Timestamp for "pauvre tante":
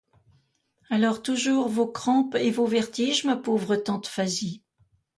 3.37-4.07